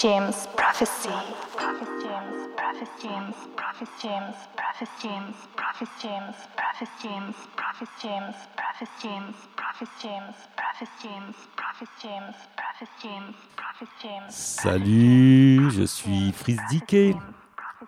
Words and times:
James 0.00 0.46
Prophecy. 0.56 1.08
James, 1.08 2.48
Prophet 2.56 2.88
James, 3.02 3.34
Prophet 3.56 3.88
James, 4.00 4.34
Prophet 4.56 4.88
James, 5.02 5.34
Prophet 5.56 5.88
James, 6.00 6.24
Prophet 6.56 6.88
James, 7.02 7.34
Prophet 7.56 7.88
James, 8.00 8.24
Prophet 8.36 8.88
James, 9.02 9.34
Prophet 9.56 9.88
James, 10.00 10.44
Prophet 10.46 10.88
James, 11.02 11.34
Prophet 11.56 11.88
James, 12.00 12.32
Prophet 12.56 12.88
James, 13.02 13.34
Prophet 13.56 13.88
James. 14.02 14.30
Salut, 14.30 15.70
je 15.72 15.82
suis 15.82 16.30
Freeze 16.30 16.60
DK. 16.70 17.16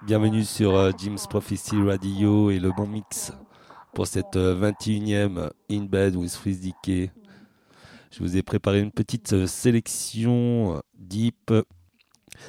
Bienvenue 0.02 0.44
sur 0.44 0.76
euh, 0.76 0.90
James 0.98 1.18
Prophecy 1.28 1.80
Radio 1.80 2.50
et 2.50 2.58
le 2.58 2.72
bon 2.72 2.88
mix 2.88 3.32
pour 3.94 4.08
cette 4.08 4.34
euh, 4.34 4.72
21e 4.72 5.50
In 5.70 5.84
Bed 5.84 6.16
with 6.16 6.34
Freeze 6.34 6.60
DK. 6.60 7.12
Je 8.10 8.18
vous 8.18 8.36
ai 8.36 8.42
préparé 8.42 8.80
une 8.80 8.90
petite 8.90 9.32
euh, 9.34 9.46
sélection 9.46 10.74
euh, 10.74 10.80
deep, 10.98 11.52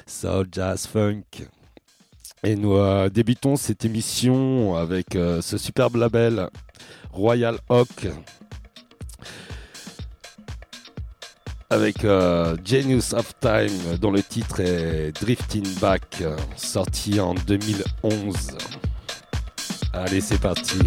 soul, 0.06 0.46
jazz, 0.50 0.86
funk. 0.86 1.46
Et 2.44 2.56
nous 2.56 2.74
euh, 2.74 3.08
débutons 3.08 3.54
cette 3.54 3.84
émission 3.84 4.74
avec 4.74 5.14
euh, 5.14 5.40
ce 5.40 5.56
superbe 5.58 5.94
label 5.94 6.48
Royal 7.12 7.58
Oak. 7.68 8.08
Avec 11.70 12.04
euh, 12.04 12.56
Genius 12.64 13.12
of 13.12 13.32
Time, 13.38 13.96
dont 14.00 14.10
le 14.10 14.22
titre 14.22 14.60
est 14.60 15.12
Drifting 15.22 15.66
Back, 15.80 16.22
sorti 16.56 17.20
en 17.20 17.34
2011. 17.34 18.34
Allez, 19.92 20.20
c'est 20.20 20.40
parti. 20.40 20.78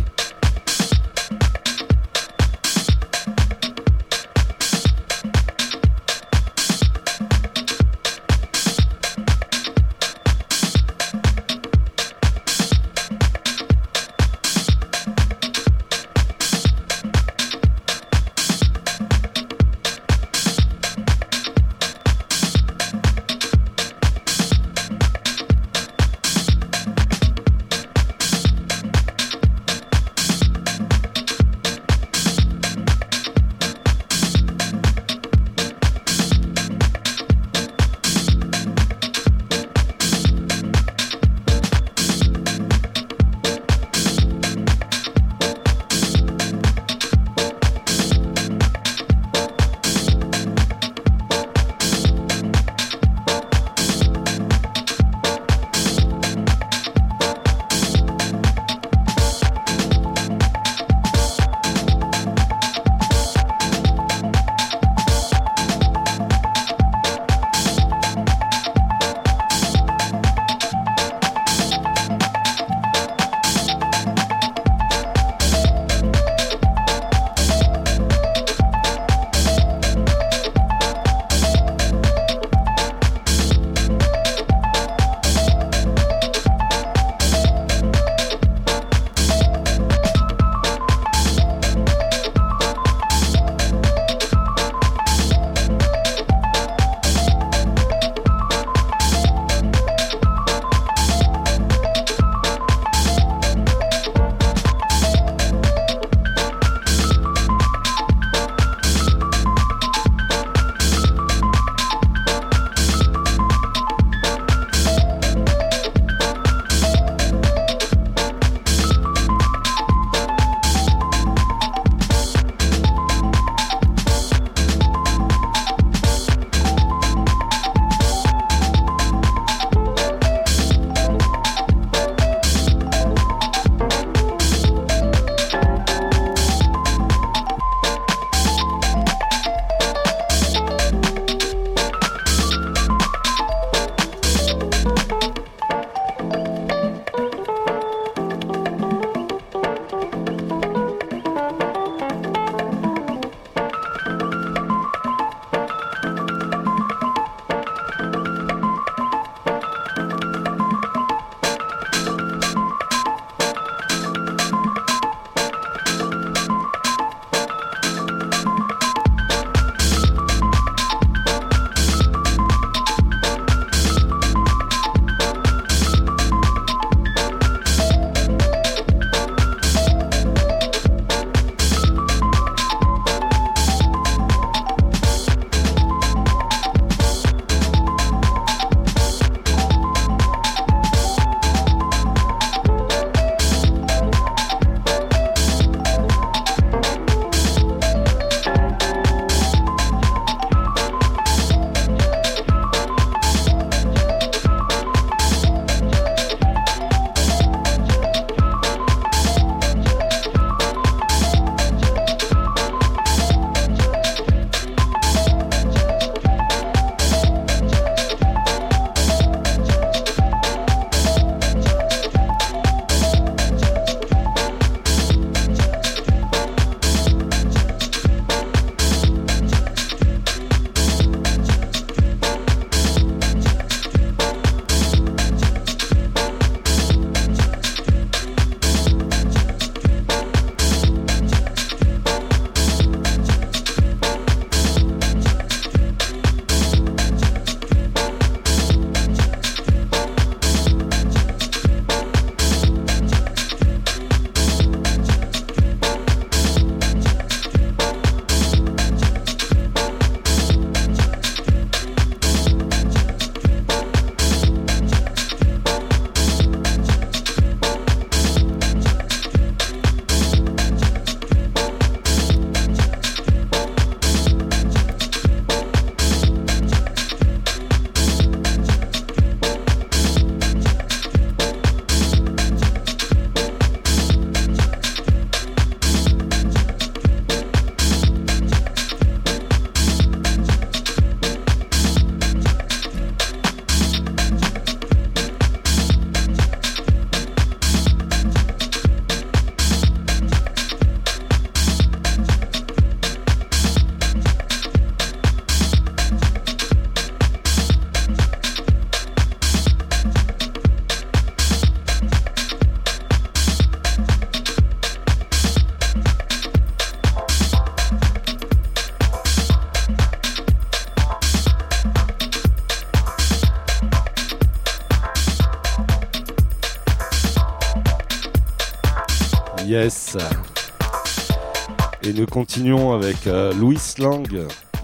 Continuons 332.36 332.92
avec 332.92 333.28
euh, 333.28 333.54
Louis 333.54 333.80
Lang, 333.98 334.30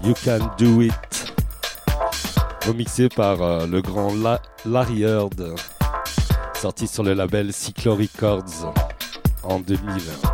You 0.02 0.14
Can 0.24 0.38
Do 0.56 0.80
It. 0.80 1.34
Remixé 2.66 3.10
par 3.10 3.42
euh, 3.42 3.66
le 3.66 3.82
grand 3.82 4.14
Larry 4.64 5.02
Heard. 5.02 5.54
Sorti 6.54 6.88
sur 6.88 7.02
le 7.02 7.12
label 7.12 7.52
Cyclo 7.52 7.94
Records 7.94 8.72
en 9.42 9.58
2020. 9.58 10.31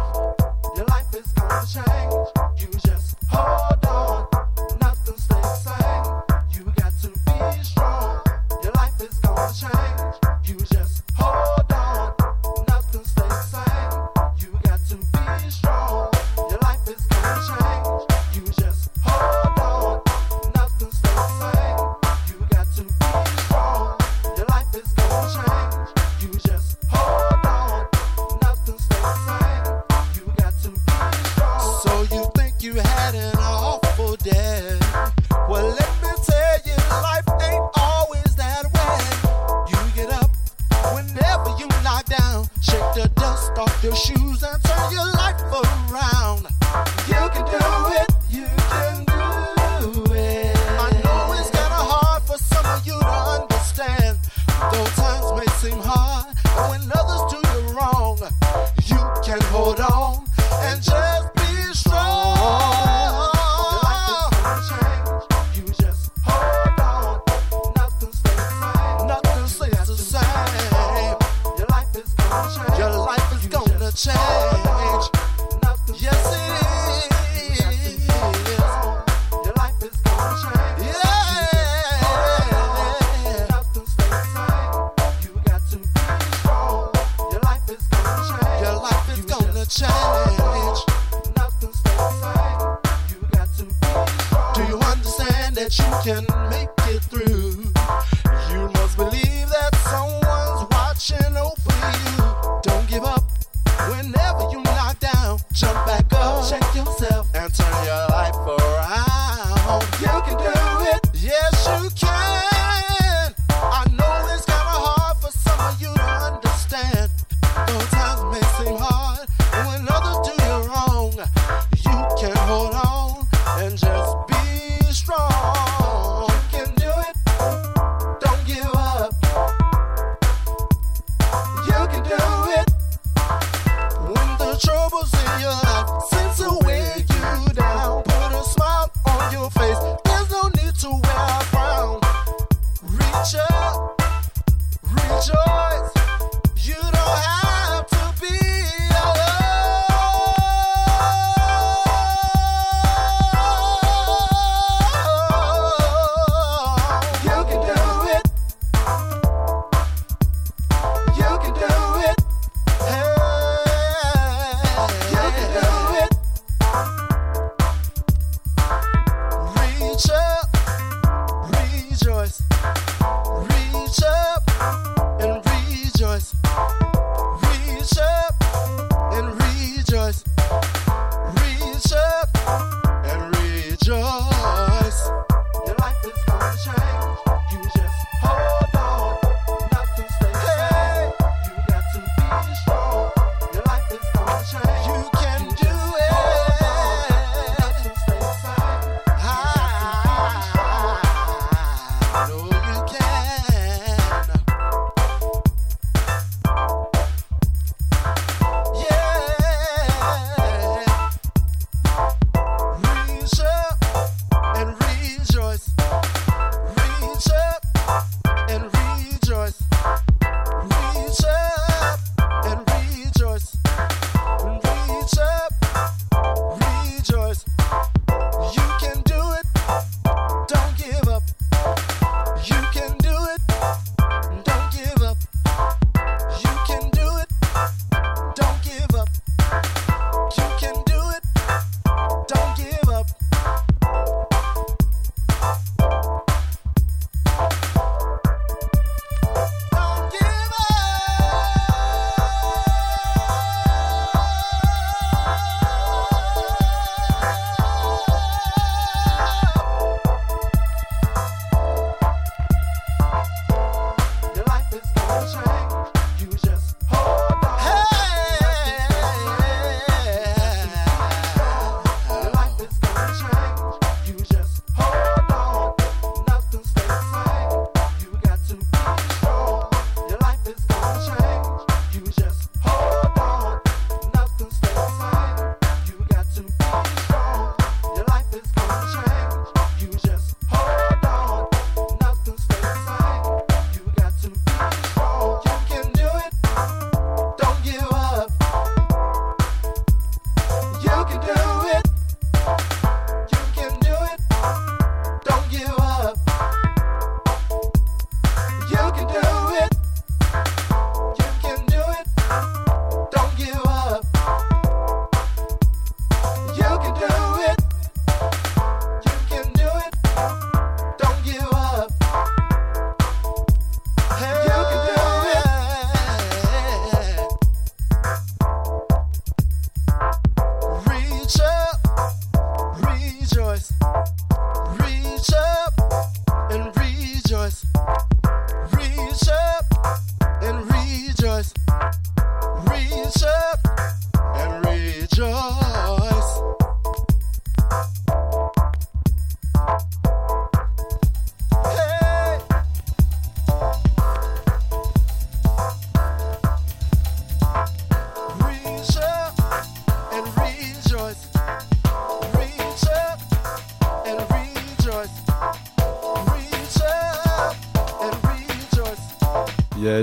Though 54.60 54.84
times 54.96 55.38
may 55.38 55.46
seem 55.55 55.78
hard. 55.78 56.07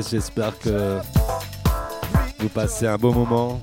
J'espère 0.01 0.57
que 0.59 0.99
vous 2.39 2.49
passez 2.49 2.87
un 2.87 2.97
bon 2.97 3.13
moment. 3.13 3.59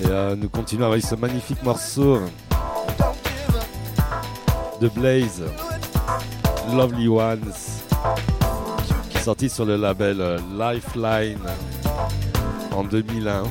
Et 0.00 0.06
euh, 0.06 0.36
nous 0.36 0.48
continuons 0.48 0.86
avec 0.86 1.02
ce 1.02 1.14
magnifique 1.14 1.62
morceau 1.62 2.20
de 4.80 4.88
Blaze, 4.88 5.42
Lovely 6.72 7.08
Ones, 7.08 7.52
sorti 9.22 9.48
sur 9.48 9.64
le 9.64 9.76
label 9.76 10.20
euh, 10.20 10.38
Lifeline 10.56 11.38
en 12.70 12.84
2001. 12.84 13.42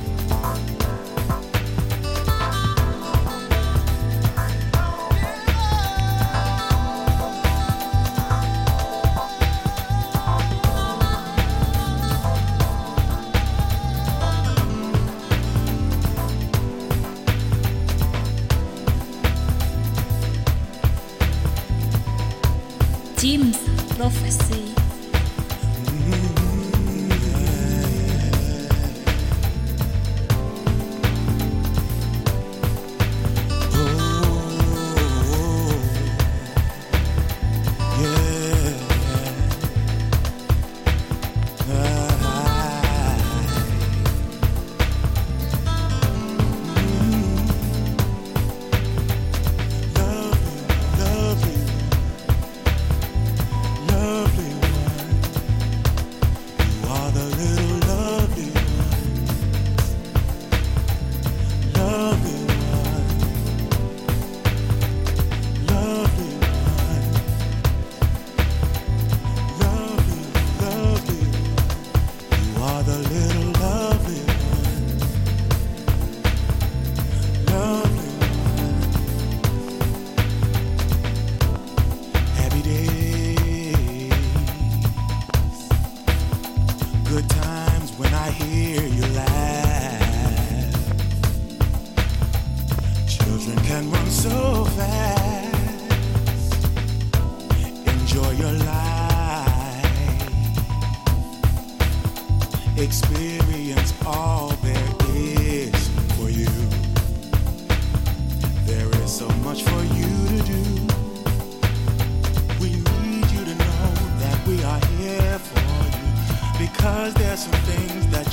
prophecy. 24.04 24.63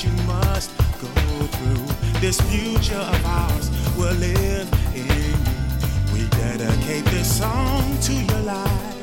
you 0.04 0.11
must 0.25 0.71
go 1.00 1.09
through. 1.09 2.21
This 2.21 2.40
future 2.40 2.95
of 2.95 3.26
ours 3.26 3.71
will 3.97 4.14
live 4.14 4.69
in 4.95 5.04
you. 5.04 5.35
We 6.12 6.28
dedicate 6.30 7.04
this 7.07 7.38
song 7.38 7.99
to 8.02 8.12
your 8.12 8.40
life. 8.40 9.00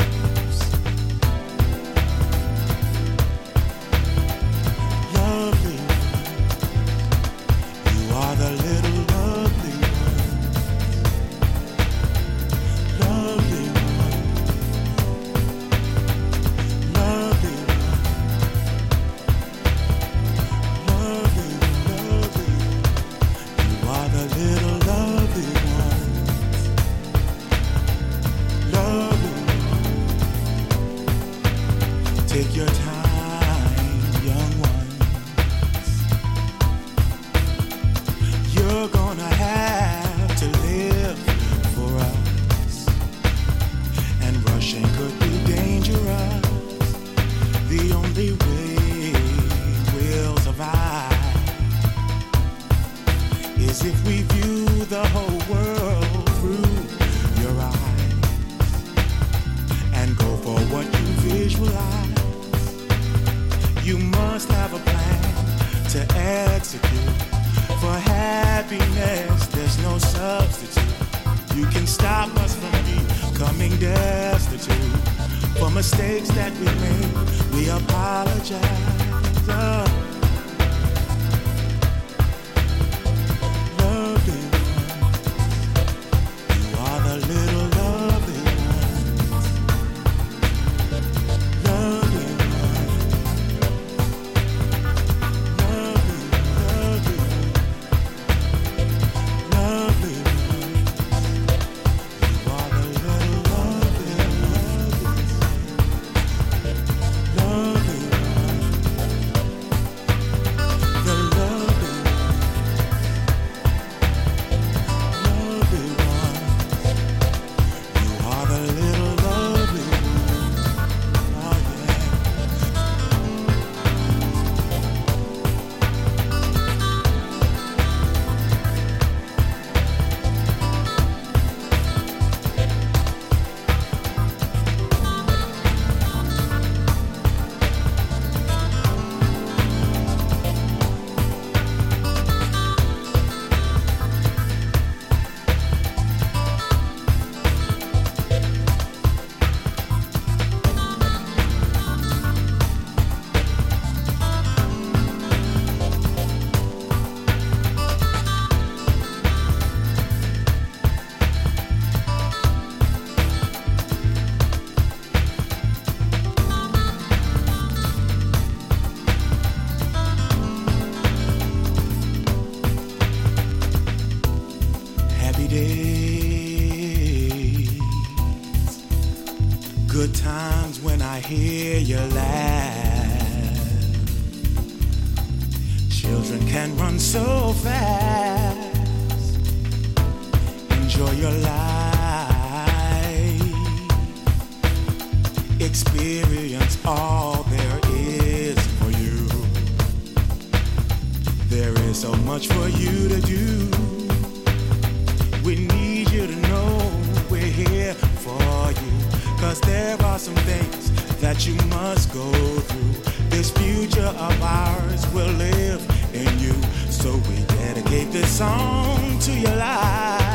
Some 210.28 210.36
things 210.44 210.92
that 211.22 211.48
you 211.48 211.56
must 211.68 212.14
go 212.14 212.30
through. 212.68 213.14
This 213.30 213.50
future 213.50 214.12
of 214.28 214.44
ours 214.44 215.08
will 215.14 215.32
live 215.34 215.82
in 216.14 216.38
you. 216.38 216.54
So 216.92 217.16
we 217.30 217.38
dedicate 217.64 218.12
this 218.12 218.30
song 218.38 219.20
to 219.20 219.32
your 219.32 219.56
life. 219.56 220.27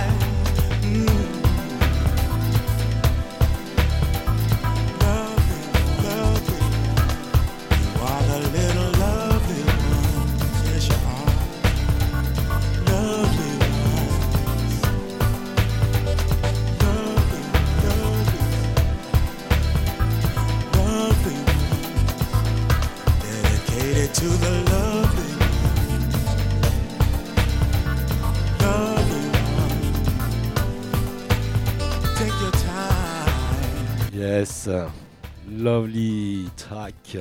Lovely 35.49 36.49
track. 36.57 37.17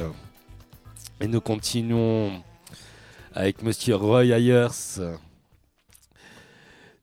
Et 1.19 1.27
nous 1.27 1.41
continuons 1.41 2.43
avec 3.33 3.63
Monsieur 3.63 3.95
Roy 3.95 4.25
Ayers, 4.25 5.01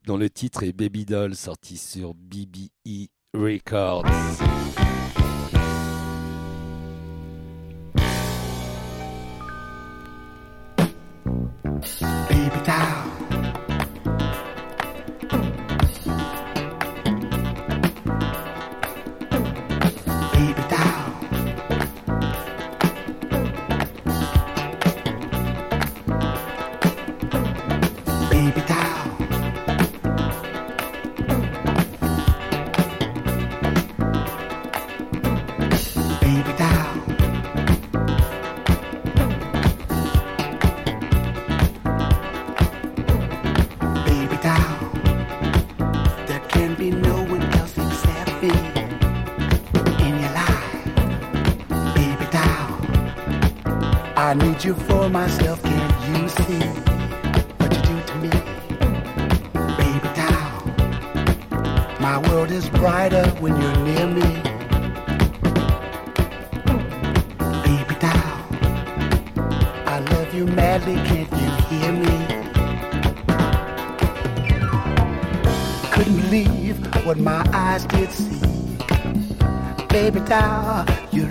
dont 0.05 0.17
le 0.17 0.31
titre 0.31 0.63
est 0.63 0.73
Baby 0.73 1.05
Doll, 1.05 1.35
sorti 1.35 1.77
sur 1.77 2.15
BBE 2.15 3.09
Records. 3.35 4.05
You 54.65 54.75
for 54.75 55.09
myself. 55.09 55.63
Can't 55.63 56.23
you 56.23 56.29
see 56.29 56.67
what 57.59 57.75
you 57.75 57.83
do 57.83 58.01
to 58.09 58.15
me, 58.17 58.31
baby 59.77 60.11
doll? 60.17 60.55
My 62.01 62.19
world 62.29 62.51
is 62.51 62.69
brighter 62.71 63.27
when 63.41 63.61
you're 63.61 63.77
near 63.85 64.07
me, 64.07 64.29
baby 67.69 67.95
doll. 68.01 68.39
I 69.87 70.01
love 70.13 70.35
you 70.35 70.47
madly. 70.47 70.95
Can't 71.09 71.31
you 71.33 71.51
hear 71.69 71.93
me? 71.93 72.39
couldn't 75.93 76.21
believe 76.23 76.79
what 77.05 77.19
my 77.19 77.45
eyes 77.53 77.85
did 77.87 78.11
see. 78.11 78.41
Baby 79.89 80.21
doll, 80.21 80.85
you 81.13 81.27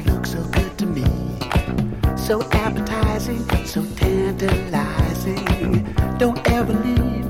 So 2.27 2.41
appetizing, 2.51 3.47
so 3.65 3.85
tantalizing. 3.95 5.45
Don't 6.17 6.45
ever 6.49 6.73
leave, 6.73 7.25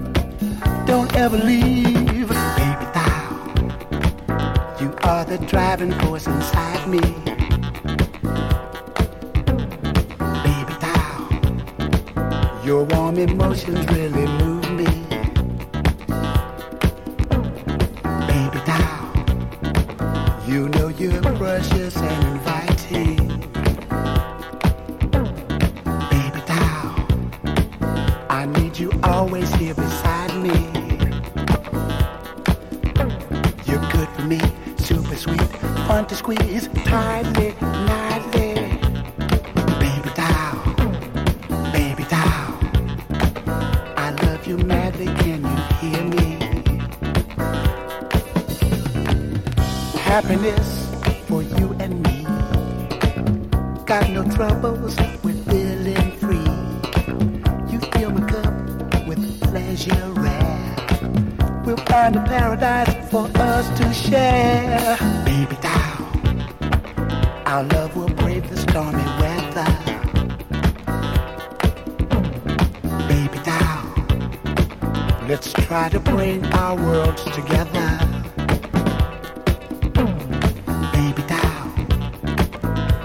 don't 0.87 1.15
ever 1.15 1.37
leave. 1.37 2.29
Baby 2.57 2.87
doll, 2.95 3.37
you 4.81 4.91
are 5.03 5.23
the 5.23 5.37
driving 5.45 5.91
force 5.99 6.25
inside 6.25 6.87
me. 6.89 6.99
Baby 10.47 10.73
doll, 10.81 11.29
your 12.65 12.83
warm 12.85 13.17
emotions 13.19 13.85
really 13.91 14.25
move 14.25 14.56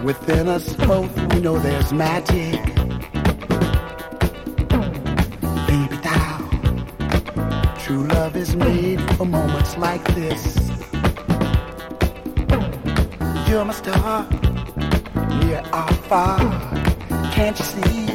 Within 0.02 0.48
us 0.48 0.74
both, 0.74 1.16
we 1.32 1.40
know 1.40 1.58
there's 1.60 1.92
magic. 1.92 2.60
Baby 5.68 5.96
doll. 6.02 6.40
True 7.78 8.08
love 8.08 8.34
is 8.34 8.56
made 8.56 9.00
for 9.16 9.24
moments 9.24 9.76
like 9.76 10.04
this. 10.16 10.56
You're 13.48 13.64
my 13.64 13.72
star, 13.72 14.28
near 15.44 15.62
or 15.72 15.92
far. 16.08 16.38
Can't 17.32 17.56
you 17.56 17.64
see? 17.64 18.06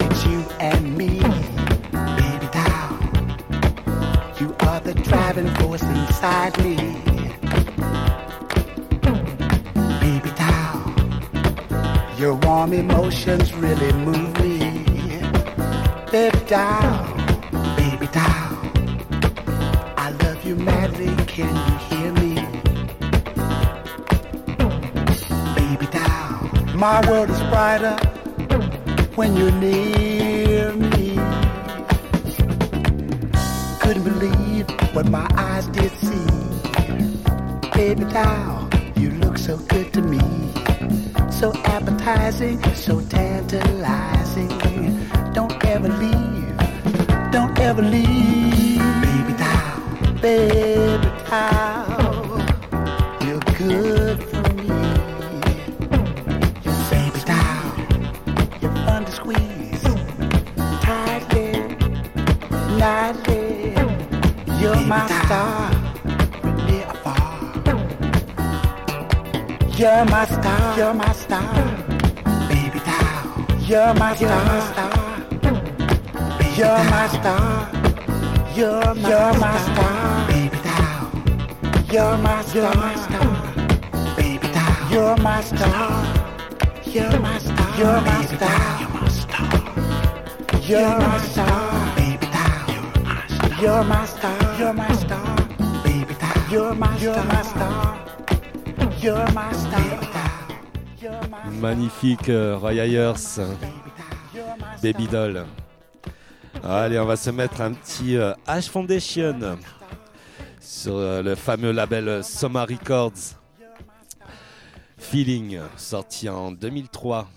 It's 0.00 0.26
you 0.26 0.40
and 0.58 0.98
me, 0.98 1.20
baby 2.18 2.48
doll. 2.52 2.98
You 4.40 4.56
are 4.66 4.80
the 4.80 4.94
driving 5.04 5.48
force 5.54 5.82
inside 5.82 6.58
me. 6.64 7.07
Your 12.18 12.34
warm 12.34 12.72
emotions 12.72 13.54
really 13.54 13.92
move 13.92 14.36
me. 14.42 14.58
Baby 16.10 16.38
doll, 16.48 17.06
baby 17.76 18.08
doll. 18.08 18.58
I 19.96 20.10
love 20.24 20.44
you 20.44 20.56
madly, 20.56 21.14
can 21.26 21.54
you 21.54 21.76
hear 21.86 22.12
me? 22.14 22.34
Baby 25.54 25.86
doll, 25.92 26.74
my 26.74 27.08
world 27.08 27.30
is 27.30 27.38
brighter 27.52 27.96
when 29.14 29.36
you're 29.36 29.52
near 29.52 30.72
me. 30.72 31.14
Couldn't 33.80 34.02
believe 34.02 34.68
what 34.92 35.08
my 35.08 35.28
eyes 35.36 35.68
did 35.68 35.92
see. 35.92 36.26
Baby 37.74 38.06
doll, 38.12 38.68
you 38.96 39.10
look 39.20 39.38
so 39.38 39.56
good 39.56 39.92
to 39.92 40.02
me. 40.02 40.37
So 41.38 41.52
appetizing, 41.64 42.60
so 42.74 43.00
tantalizing. 43.00 44.48
Don't 45.32 45.64
ever 45.66 45.88
leave, 45.88 46.56
don't 47.30 47.56
ever 47.60 47.80
leave. 47.80 48.82
Baby 49.04 49.34
doll, 49.38 49.80
baby 50.20 51.10
doll, 51.30 52.40
you're 53.24 53.44
good 53.56 54.18
for 54.24 54.52
me. 54.54 54.68
Baby 56.90 57.20
doll, 57.30 57.66
you're 58.60 58.76
fun 58.84 59.04
to 59.04 59.12
squeeze. 59.12 59.84
Tightly, 60.82 61.52
nightly, 62.78 63.74
you're 64.60 64.80
my 64.86 65.06
star. 65.06 65.70
From 66.40 66.56
near 66.66 66.86
afar. 66.88 67.26
You're 69.78 70.04
my 70.06 70.24
star, 70.24 70.27
you're 70.78 70.94
my 70.94 71.12
star, 71.12 71.42
baby 72.48 72.78
doll. 72.86 73.26
You're 73.66 73.94
my 73.94 74.14
star, 74.14 74.28
you're 76.56 76.84
my 76.94 77.08
star, 77.08 77.68
you're 78.54 78.94
my, 78.94 79.08
you're 79.10 79.34
my 79.42 79.58
star, 79.66 80.28
baby 80.28 80.58
doll. 80.66 81.10
You're 81.92 82.16
my 82.18 82.42
star, 82.42 82.76
baby 84.16 84.48
doll. 84.54 84.92
You're 84.92 85.16
my 85.16 85.40
star, 85.42 86.04
you're 86.86 87.18
my 87.18 87.38
star, 87.38 87.76
you're 87.76 88.00
my 88.00 88.22
star, 88.26 88.78
you're 90.62 90.98
my 91.00 91.18
star, 91.18 91.96
baby 91.96 92.26
doll. 92.34 93.60
You're 93.60 93.82
my 93.82 94.06
star, 94.06 94.58
you're 94.60 94.72
my 94.72 94.92
star, 94.92 95.36
baby 95.82 96.14
doll. 96.14 96.52
You're 96.52 96.74
my, 96.74 96.96
you're 96.98 97.24
my 97.24 97.42
star. 97.42 97.98
You're 99.00 99.32
my 99.32 99.52
star. 99.52 100.17
Magnifique 101.60 102.28
euh, 102.28 102.56
Roy 102.56 102.74
Ayers, 102.74 103.40
Baby 104.82 105.06
Doll. 105.06 105.46
Allez, 106.62 106.98
on 106.98 107.04
va 107.04 107.16
se 107.16 107.30
mettre 107.30 107.60
un 107.60 107.72
petit 107.72 108.16
euh, 108.16 108.32
H 108.46 108.68
Foundation 108.68 109.58
sur 110.60 110.96
euh, 110.96 111.22
le 111.22 111.34
fameux 111.34 111.72
label 111.72 112.22
Soma 112.24 112.64
Records. 112.64 113.36
Feeling, 114.96 115.60
sorti 115.76 116.28
en 116.28 116.50
2003, 116.52 117.28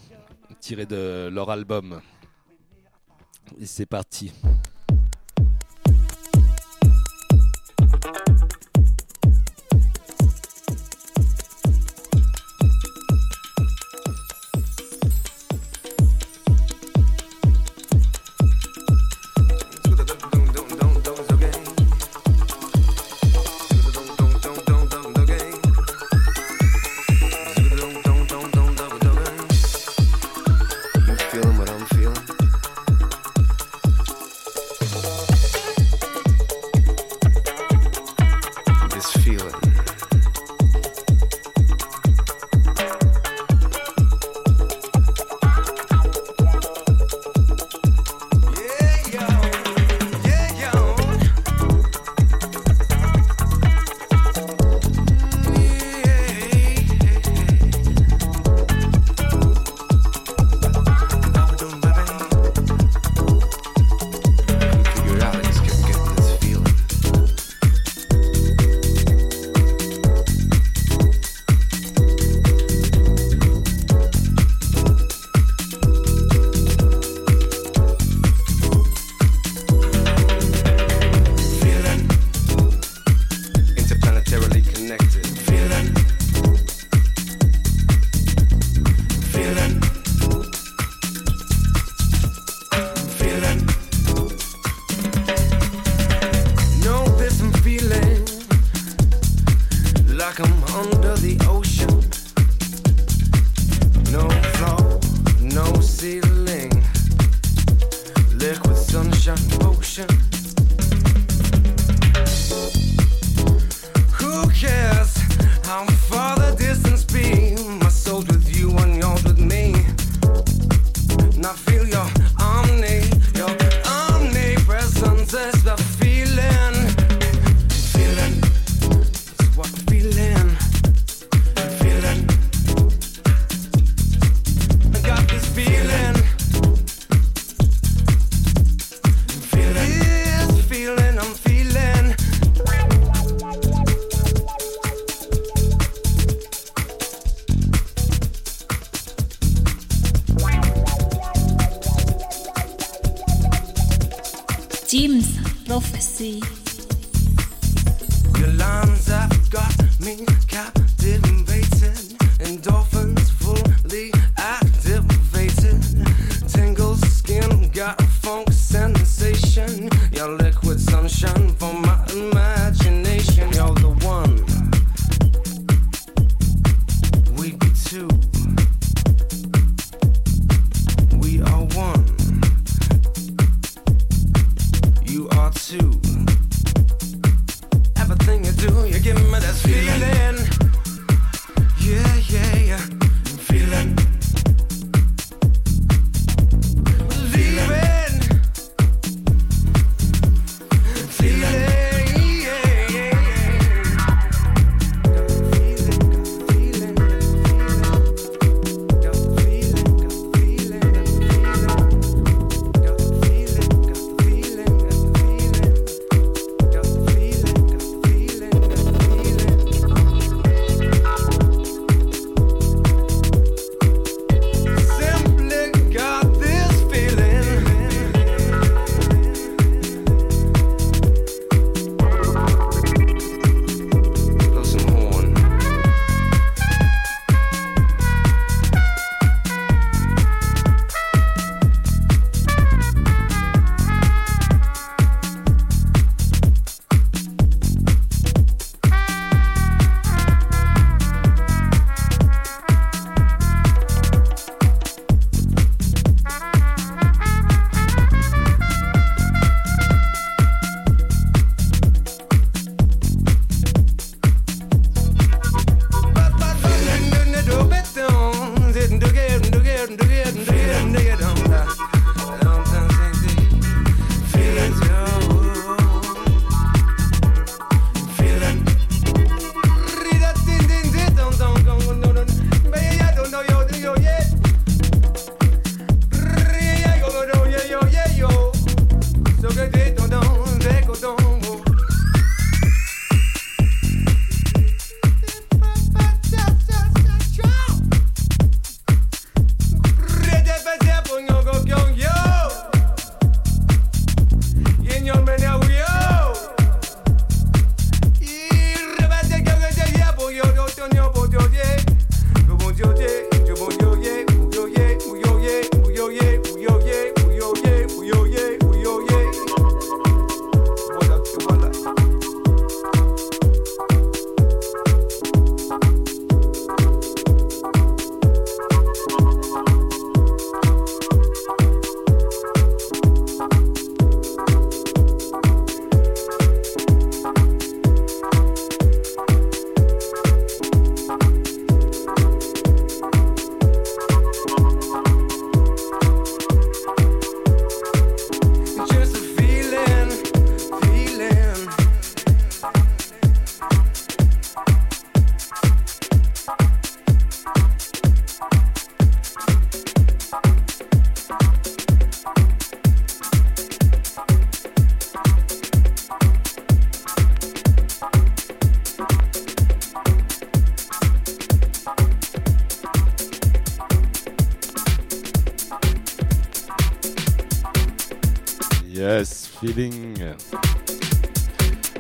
tiré 0.60 0.86
de 0.86 1.30
leur 1.32 1.50
album. 1.50 2.02
Et 3.60 3.66
c'est 3.66 3.86
parti. 3.86 4.32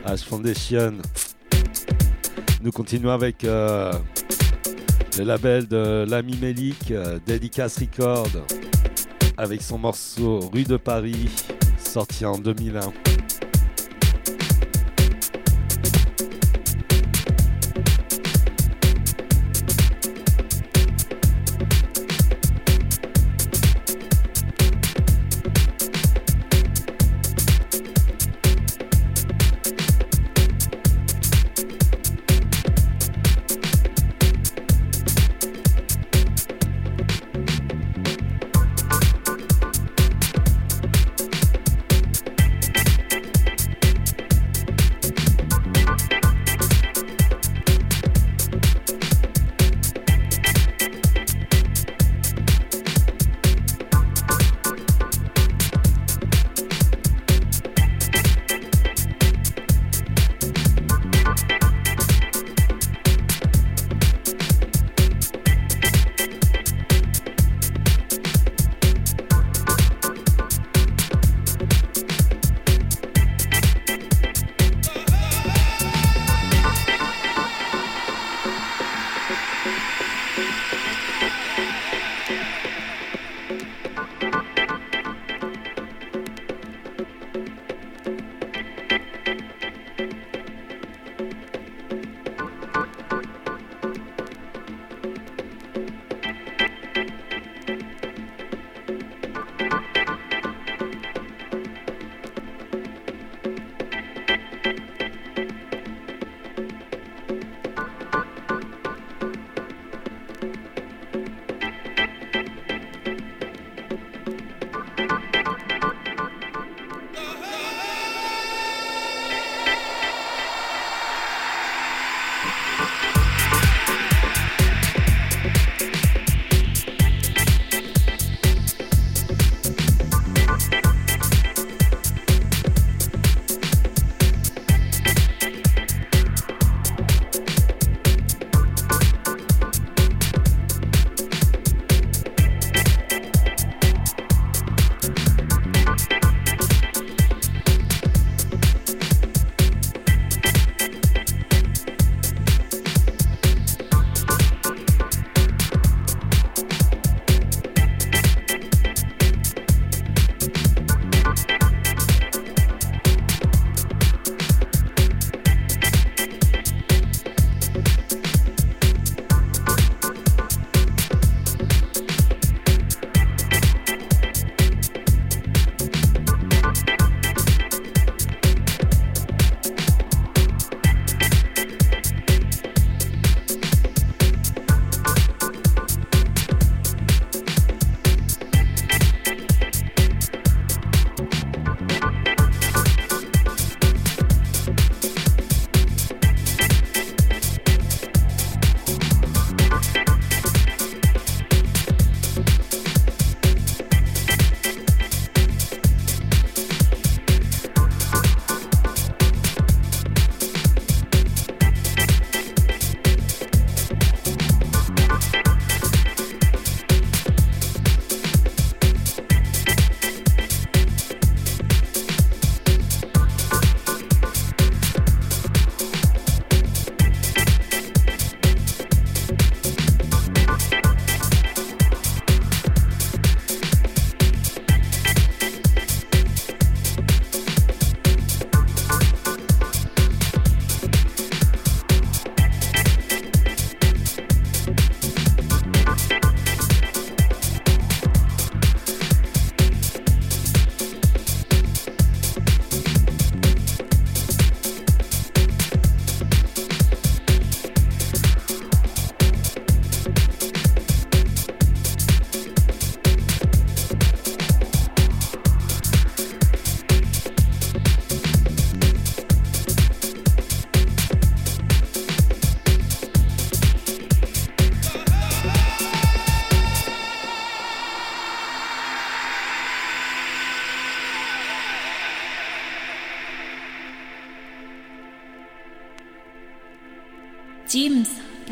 Ash 0.05 0.23
Foundation. 0.23 0.97
Nous 2.61 2.71
continuons 2.71 3.11
avec 3.11 3.43
euh, 3.43 3.91
le 5.17 5.23
label 5.23 5.67
de 5.67 6.05
l'ami 6.07 6.37
Melik, 6.41 6.91
euh, 6.91 7.19
Record, 7.27 8.27
avec 9.37 9.61
son 9.61 9.77
morceau 9.77 10.39
Rue 10.53 10.63
de 10.63 10.77
Paris, 10.77 11.29
sorti 11.77 12.25
en 12.25 12.37
2001. 12.37 12.90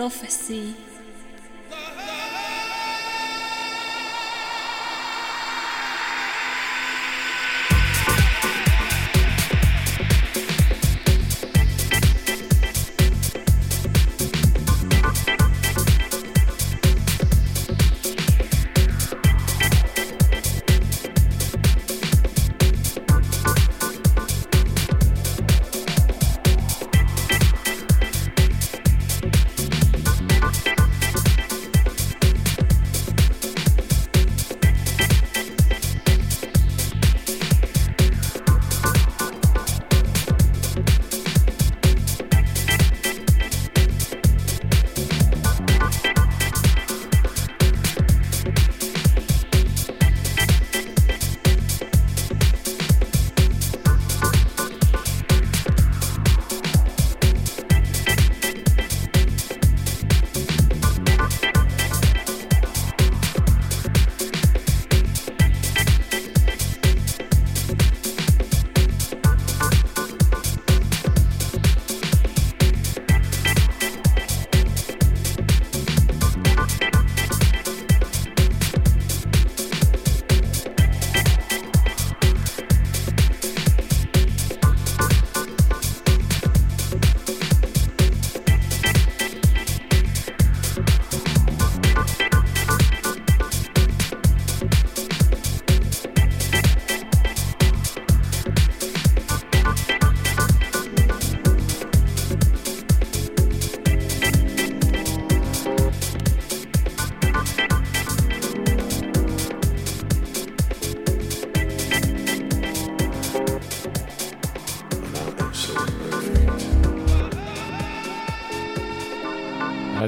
Prophecy. 0.10 0.89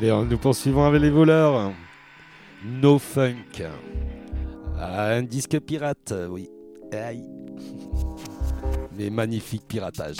Allez, 0.02 0.26
nous 0.28 0.38
poursuivons 0.40 0.84
avec 0.84 1.00
les 1.00 1.12
voleurs. 1.12 1.74
No 2.66 2.98
Funk. 2.98 3.62
Ah, 4.80 5.10
un 5.10 5.22
disque 5.22 5.60
pirate, 5.60 6.12
oui. 6.28 6.50
Aïe. 6.92 7.24
Mais 8.98 9.12
magnifique 9.12 9.68
piratage. 9.68 10.18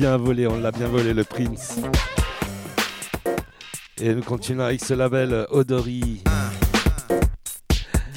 Bien 0.00 0.16
volé, 0.16 0.46
on 0.46 0.58
l'a 0.58 0.72
bien 0.72 0.88
volé 0.88 1.12
le 1.12 1.24
Prince. 1.24 1.76
Et 4.00 4.14
nous 4.14 4.22
continuons 4.22 4.64
avec 4.64 4.82
ce 4.82 4.94
label 4.94 5.46
Odori. 5.50 6.22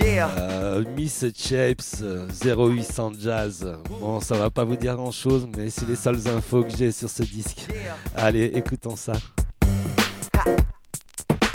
Euh, 0.01 0.85
Miss 0.95 1.25
Shapes 1.35 2.01
0800 2.41 3.11
Jazz. 3.19 3.77
Bon, 3.99 4.21
ça 4.21 4.35
va 4.35 4.49
pas 4.49 4.63
vous 4.63 4.77
dire 4.77 4.95
grand 4.95 5.11
chose, 5.11 5.45
mais 5.57 5.69
c'est 5.69 5.85
les 5.85 5.97
seules 5.97 6.25
infos 6.29 6.63
que 6.63 6.71
j'ai 6.73 6.93
sur 6.93 7.09
ce 7.09 7.23
disque. 7.23 7.67
Allez, 8.15 8.45
écoutons 8.55 8.95
ça. 8.95 9.13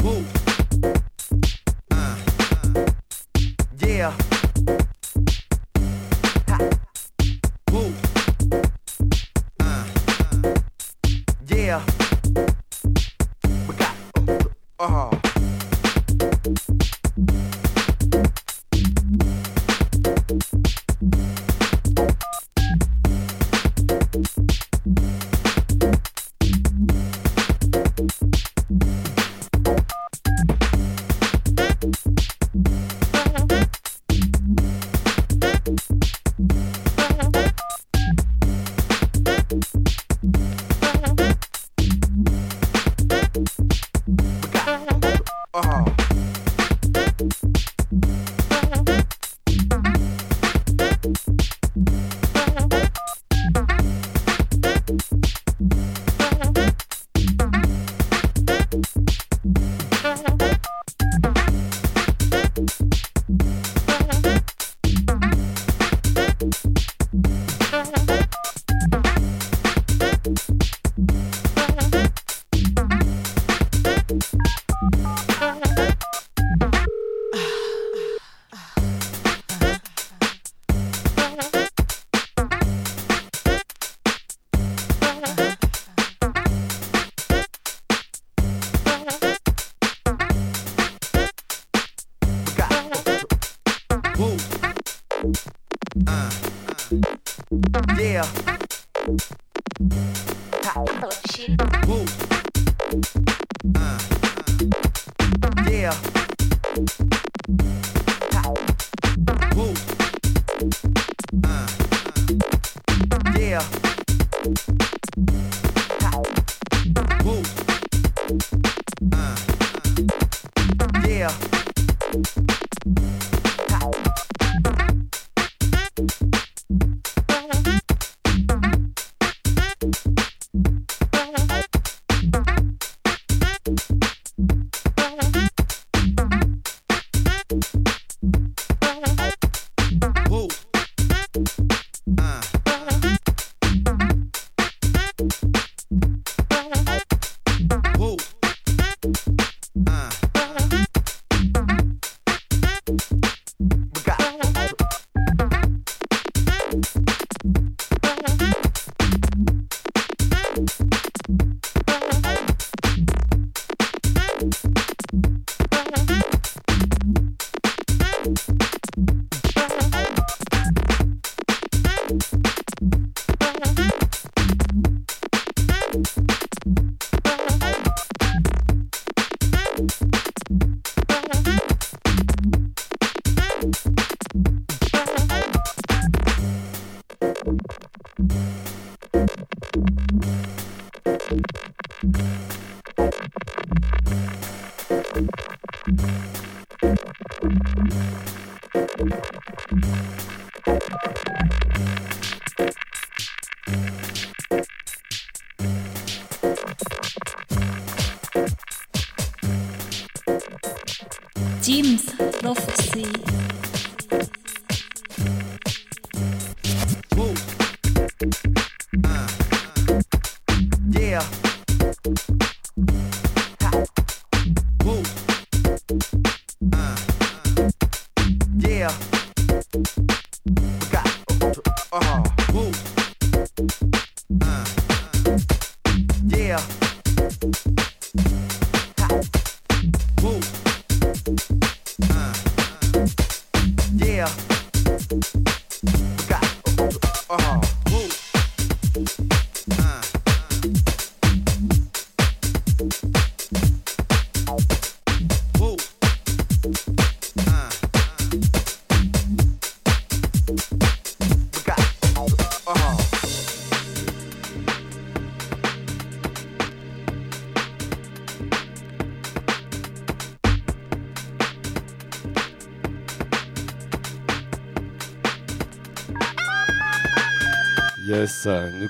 Yeah. 0.02 0.37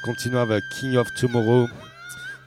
Continuons 0.05 0.41
avec 0.41 0.63
King 0.69 0.97
of 0.97 1.09
Tomorrow, 1.15 1.69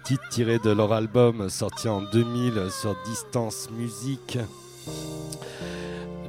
titre 0.04 0.24
tiré 0.30 0.60
de 0.60 0.72
leur 0.72 0.93
album 0.93 1.49
sorti 1.49 1.88
en 1.88 2.02
2000 2.02 2.54
sur 2.70 2.95
Distance 3.06 3.70
Music. 3.72 4.38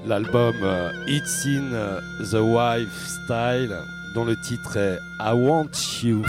L'album 0.07 0.55
euh, 0.63 0.91
It's 1.07 1.47
in 1.47 1.71
the 2.31 2.41
Wife 2.41 3.09
Style, 3.25 3.77
dont 4.15 4.25
le 4.25 4.37
titre 4.41 4.77
est 4.77 4.99
I 5.21 5.33
Want 5.33 5.71
You. 6.03 6.23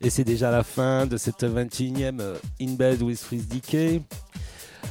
Et 0.00 0.10
c'est 0.10 0.24
déjà 0.24 0.50
la 0.50 0.62
fin 0.62 1.06
de 1.06 1.16
cette 1.16 1.42
21e 1.42 2.20
euh, 2.20 2.36
In 2.60 2.74
Bed 2.74 3.02
with 3.02 3.18
Freeze 3.18 3.48
Decay. 3.48 4.02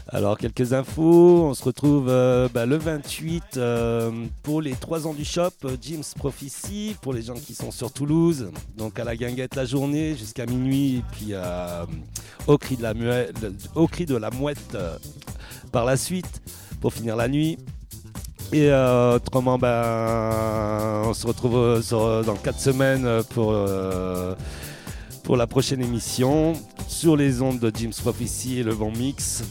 Alors, 0.10 0.38
quelques 0.38 0.74
infos. 0.74 1.46
On 1.46 1.54
se 1.54 1.64
retrouve 1.64 2.08
euh, 2.10 2.50
bah, 2.52 2.66
le 2.66 2.78
28 2.78 3.58
euh, 3.58 4.12
pour 4.42 4.62
les 4.62 4.74
3 4.74 5.06
ans 5.06 5.14
du 5.14 5.24
shop, 5.24 5.52
Jim's 5.80 6.14
Prophecy, 6.16 6.96
pour 7.02 7.14
les 7.14 7.22
gens 7.22 7.36
qui 7.36 7.54
sont 7.54 7.72
sur 7.72 7.92
Toulouse. 7.92 8.50
Donc, 8.76 9.00
à 9.00 9.04
la 9.04 9.16
guinguette 9.16 9.56
la 9.56 9.66
journée 9.66 10.16
jusqu'à 10.16 10.46
minuit. 10.46 10.98
Et 10.98 11.04
puis, 11.12 11.34
au, 12.48 12.58
cri 12.58 12.76
de 12.76 12.84
la 12.84 12.94
muette, 12.94 13.46
au 13.76 13.88
cri 13.88 14.06
de 14.06 14.16
la 14.16 14.32
mouette 14.32 14.78
par 15.72 15.86
la 15.86 15.96
suite 15.96 16.42
pour 16.82 16.92
finir 16.92 17.16
la 17.16 17.28
nuit. 17.28 17.58
Et 18.54 18.70
euh, 18.70 19.16
autrement, 19.16 19.58
ben, 19.58 21.04
on 21.06 21.14
se 21.14 21.28
retrouve 21.28 21.58
euh, 21.58 21.82
euh, 21.92 22.24
dans 22.24 22.36
4 22.36 22.60
semaines 22.60 23.24
pour, 23.32 23.54
pour 25.24 25.38
la 25.38 25.48
prochaine 25.48 25.82
émission 25.82 26.54
sur 26.88 27.18
les 27.18 27.42
ondes 27.42 27.60
de 27.60 27.72
Jim's 27.76 28.00
Prophecy 28.00 28.60
et 28.60 28.64
le 28.64 28.74
Vent 28.74 28.92
Mix. 28.92 29.44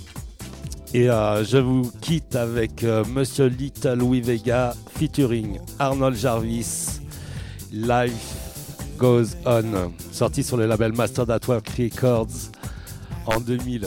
Et 0.94 1.06
je 1.06 1.58
vous 1.58 1.90
quitte 2.00 2.36
avec 2.36 2.84
Monsieur 3.12 3.46
Little 3.46 3.94
Louis 3.94 4.22
Vega 4.22 4.74
featuring 4.96 5.58
Arnold 5.78 6.16
Jarvis. 6.16 7.00
Life 7.72 8.34
Goes 8.96 9.36
On, 9.44 9.92
sorti 10.10 10.42
sur 10.42 10.56
le 10.56 10.66
label 10.66 10.92
Master 10.92 11.26
Network 11.26 11.68
Records 11.76 12.50
en 13.26 13.40
2000. 13.40 13.86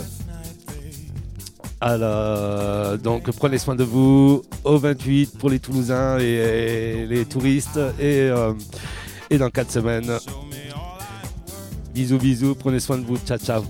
Alors, 1.82 2.98
donc 2.98 3.32
prenez 3.32 3.58
soin 3.58 3.76
de 3.76 3.84
vous 3.84 4.42
au 4.64 4.78
28 4.78 5.38
pour 5.38 5.50
les 5.50 5.60
Toulousains 5.60 6.20
et, 6.20 7.06
les 7.08 7.26
touristes 7.26 7.80
et, 8.00 8.30
euh, 8.30 8.54
et 9.30 9.38
dans 9.38 9.50
4 9.50 9.72
semaines. 9.72 10.12
Bisous 11.94 12.18
bisous, 12.18 12.56
prenez 12.56 12.80
soin 12.80 12.98
de 12.98 13.06
vous, 13.06 13.18
ciao 13.18 13.38
ciao. 13.38 13.64